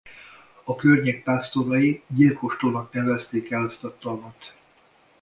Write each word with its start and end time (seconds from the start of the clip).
A 0.63 0.75
környék 0.75 1.23
pásztorai 1.23 2.03
Gyilkos-tónak 2.07 2.93
nevezték 2.93 3.51
el 3.51 3.67
ezt 3.67 3.83
a 3.83 3.97
tavat. 3.97 4.53